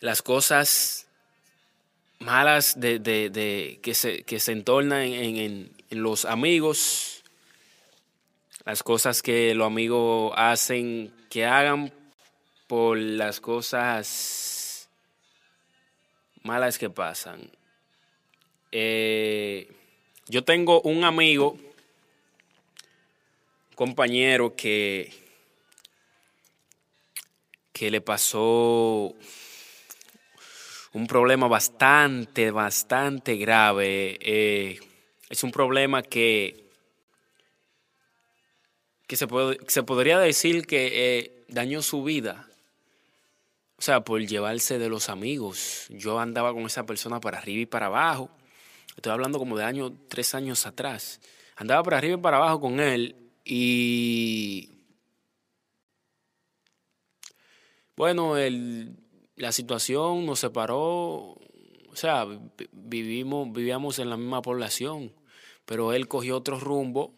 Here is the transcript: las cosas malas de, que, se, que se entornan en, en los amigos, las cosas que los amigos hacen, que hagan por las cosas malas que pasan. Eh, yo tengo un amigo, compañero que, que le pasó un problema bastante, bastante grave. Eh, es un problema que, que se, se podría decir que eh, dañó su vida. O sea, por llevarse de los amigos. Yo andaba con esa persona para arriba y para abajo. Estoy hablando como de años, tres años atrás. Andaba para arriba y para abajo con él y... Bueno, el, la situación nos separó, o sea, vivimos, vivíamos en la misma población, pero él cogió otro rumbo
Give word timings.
las 0.00 0.22
cosas 0.22 1.06
malas 2.18 2.78
de, 2.80 3.78
que, 3.82 3.94
se, 3.94 4.22
que 4.24 4.40
se 4.40 4.52
entornan 4.52 5.02
en, 5.02 5.36
en 5.90 6.02
los 6.02 6.24
amigos, 6.24 7.22
las 8.64 8.82
cosas 8.82 9.22
que 9.22 9.54
los 9.54 9.66
amigos 9.66 10.32
hacen, 10.36 11.12
que 11.30 11.46
hagan 11.46 11.92
por 12.66 12.98
las 12.98 13.40
cosas 13.40 14.88
malas 16.42 16.78
que 16.78 16.90
pasan. 16.90 17.50
Eh, 18.72 19.68
yo 20.28 20.44
tengo 20.44 20.80
un 20.82 21.04
amigo, 21.04 21.58
compañero 23.74 24.54
que, 24.54 25.12
que 27.72 27.90
le 27.90 28.00
pasó 28.00 29.14
un 30.92 31.06
problema 31.06 31.46
bastante, 31.48 32.50
bastante 32.50 33.36
grave. 33.36 34.18
Eh, 34.20 34.80
es 35.28 35.44
un 35.44 35.52
problema 35.52 36.02
que, 36.02 36.64
que 39.06 39.16
se, 39.16 39.26
se 39.68 39.82
podría 39.82 40.18
decir 40.18 40.66
que 40.66 41.18
eh, 41.18 41.44
dañó 41.48 41.82
su 41.82 42.02
vida. 42.02 42.48
O 43.78 43.82
sea, 43.82 44.02
por 44.02 44.20
llevarse 44.20 44.78
de 44.78 44.88
los 44.88 45.08
amigos. 45.08 45.86
Yo 45.88 46.18
andaba 46.18 46.52
con 46.52 46.64
esa 46.64 46.84
persona 46.84 47.20
para 47.20 47.38
arriba 47.38 47.62
y 47.62 47.66
para 47.66 47.86
abajo. 47.86 48.30
Estoy 48.96 49.12
hablando 49.12 49.38
como 49.38 49.56
de 49.56 49.64
años, 49.64 49.92
tres 50.08 50.34
años 50.34 50.66
atrás. 50.66 51.20
Andaba 51.56 51.82
para 51.82 51.98
arriba 51.98 52.18
y 52.18 52.20
para 52.20 52.36
abajo 52.38 52.60
con 52.60 52.80
él 52.80 53.16
y... 53.44 54.76
Bueno, 57.96 58.38
el, 58.38 58.96
la 59.40 59.52
situación 59.52 60.26
nos 60.26 60.38
separó, 60.40 60.78
o 60.78 61.94
sea, 61.94 62.26
vivimos, 62.72 63.50
vivíamos 63.52 63.98
en 63.98 64.10
la 64.10 64.16
misma 64.16 64.42
población, 64.42 65.12
pero 65.64 65.92
él 65.92 66.08
cogió 66.08 66.36
otro 66.36 66.60
rumbo 66.60 67.14